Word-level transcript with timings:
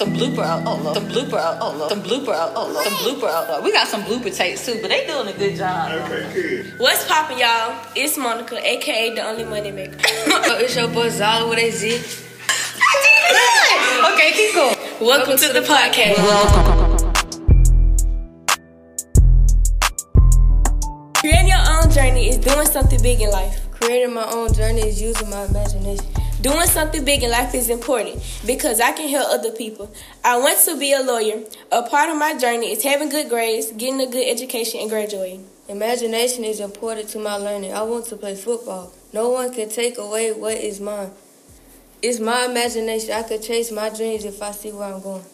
The 0.00 0.06
blooper, 0.06 0.62
oh 0.64 0.80
Lord. 0.82 0.96
The 0.96 1.00
blooper, 1.00 1.58
oh 1.60 1.76
Lord. 1.76 1.90
The 1.90 1.96
blooper, 1.96 2.32
out 2.32 2.52
oh 2.56 2.72
Lord. 2.72 2.86
The 2.86 2.90
blooper, 2.90 3.28
oh 3.28 3.46
Lord. 3.50 3.64
We 3.64 3.70
got 3.70 3.86
some 3.86 4.02
blooper 4.04 4.34
tapes 4.34 4.64
too, 4.64 4.78
but 4.80 4.88
they 4.88 5.06
doing 5.06 5.28
a 5.28 5.32
good 5.34 5.56
job. 5.56 5.92
Okay, 5.92 6.32
good. 6.32 6.78
What's 6.78 7.06
poppin', 7.06 7.36
y'all? 7.36 7.76
It's 7.94 8.16
Monica, 8.16 8.56
aka 8.66 9.14
the 9.14 9.20
only 9.20 9.44
money 9.44 9.70
maker. 9.70 9.98
Oh, 10.32 10.56
it's 10.58 10.74
your 10.74 10.88
boy 10.88 11.10
Zala 11.10 11.46
with 11.50 11.58
a 11.58 11.70
Z. 11.70 12.00
Okay, 14.14 14.32
keep 14.32 14.54
going. 14.54 14.74
Welcome, 15.02 15.36
to, 15.36 15.52
the, 15.52 15.60
podcast. 15.60 16.16
Welcome. 16.16 16.96
Creating 21.16 21.48
your 21.48 21.60
own 21.68 21.90
journey 21.90 22.30
is 22.30 22.38
doing 22.38 22.66
something 22.66 23.02
big 23.02 23.20
in 23.20 23.28
life. 23.28 23.70
Creating 23.72 24.14
my 24.14 24.24
own 24.32 24.50
journey 24.54 24.80
is 24.80 24.98
using 24.98 25.28
my 25.28 25.44
imagination. 25.44 26.06
Doing 26.40 26.66
something 26.68 27.04
big 27.04 27.22
in 27.22 27.30
life 27.30 27.54
is 27.54 27.68
important 27.68 28.22
because 28.46 28.80
I 28.80 28.92
can 28.92 29.10
help 29.10 29.28
other 29.28 29.50
people. 29.52 29.92
I 30.24 30.38
want 30.38 30.58
to 30.64 30.78
be 30.78 30.94
a 30.94 31.02
lawyer. 31.02 31.42
A 31.70 31.82
part 31.82 32.08
of 32.08 32.16
my 32.16 32.38
journey 32.38 32.72
is 32.72 32.82
having 32.82 33.10
good 33.10 33.28
grades, 33.28 33.70
getting 33.72 34.00
a 34.00 34.06
good 34.06 34.26
education, 34.26 34.80
and 34.80 34.88
graduating. 34.88 35.46
Imagination 35.68 36.44
is 36.44 36.58
important 36.60 37.10
to 37.10 37.18
my 37.18 37.34
learning. 37.34 37.74
I 37.74 37.82
want 37.82 38.06
to 38.06 38.16
play 38.16 38.36
football. 38.36 38.90
No 39.12 39.28
one 39.28 39.52
can 39.52 39.68
take 39.68 39.98
away 39.98 40.32
what 40.32 40.56
is 40.56 40.80
mine. 40.80 41.10
It's 42.00 42.18
my 42.18 42.46
imagination. 42.46 43.12
I 43.12 43.22
could 43.22 43.42
chase 43.42 43.70
my 43.70 43.90
dreams 43.90 44.24
if 44.24 44.40
I 44.40 44.52
see 44.52 44.72
where 44.72 44.94
I'm 44.94 45.02
going. 45.02 45.24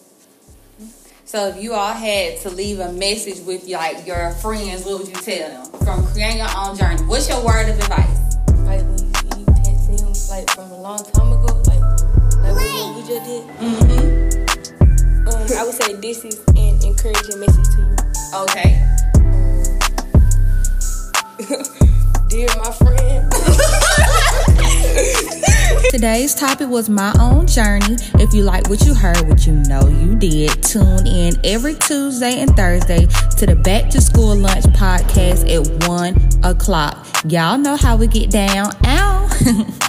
So 1.24 1.48
if 1.48 1.62
you 1.62 1.72
all 1.74 1.92
had 1.92 2.38
to 2.40 2.50
leave 2.50 2.80
a 2.80 2.90
message 2.90 3.46
with 3.46 3.68
like 3.68 4.04
your 4.08 4.32
friends, 4.32 4.84
what 4.84 4.98
would 4.98 5.08
you 5.08 5.14
tell 5.14 5.66
them 5.70 5.80
from 5.84 6.04
creating 6.08 6.38
your 6.38 6.48
own 6.56 6.76
journey? 6.76 7.02
What's 7.04 7.28
your 7.28 7.44
word 7.44 7.68
of 7.68 7.78
advice? 7.78 8.25
What 13.16 13.16
we 13.16 13.24
did. 13.32 13.42
Mm-hmm. 13.58 15.28
Um, 15.28 15.46
I 15.58 15.64
would 15.64 15.74
say 15.74 15.94
this 15.94 16.24
is 16.24 16.38
an 16.48 16.78
encouraging 16.84 17.40
message 17.40 17.68
to 17.74 17.80
you. 17.80 17.96
Okay. 18.34 18.82
Dear 22.28 22.48
my 22.56 22.70
friend. 22.72 23.32
Today's 25.90 26.34
topic 26.34 26.68
was 26.68 26.88
my 26.90 27.14
own 27.20 27.46
journey. 27.46 27.96
If 28.14 28.34
you 28.34 28.42
like 28.42 28.68
what 28.68 28.84
you 28.84 28.92
heard, 28.94 29.28
what 29.28 29.46
you 29.46 29.52
know 29.52 29.86
you 29.88 30.16
did, 30.16 30.60
tune 30.62 31.06
in 31.06 31.34
every 31.44 31.74
Tuesday 31.74 32.40
and 32.40 32.56
Thursday 32.56 33.06
to 33.38 33.46
the 33.46 33.54
Back 33.56 33.88
to 33.90 34.00
School 34.00 34.34
Lunch 34.36 34.64
podcast 34.64 35.48
at 35.48 35.64
1 35.88 36.44
o'clock. 36.44 37.06
Y'all 37.26 37.58
know 37.58 37.76
how 37.76 37.96
we 37.96 38.08
get 38.08 38.30
down. 38.30 38.72
Ow! 38.84 39.76